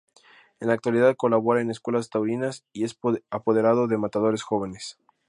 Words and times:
En 0.59 0.67
la 0.69 0.73
actualidad 0.73 1.13
colabora 1.15 1.61
en 1.61 1.69
escuelas 1.69 2.09
taurinas 2.09 2.65
y 2.73 2.85
es 2.85 2.97
apoderado 3.29 3.87
de 3.87 3.99
matadores 3.99 4.41
jóvenes. 4.41 4.97